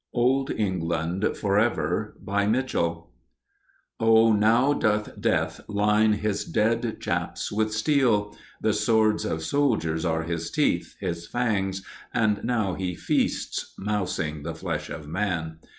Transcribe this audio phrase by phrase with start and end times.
[0.15, 3.11] OLD ENGLAND FOR EVER BY MITCHELL
[3.99, 10.23] Oh, now doth Death line his dead chaps with steel, The swords of soldiers are
[10.23, 11.85] his teeth, his fangs,
[12.15, 15.59] And now he feasts, mousing the flesh of man!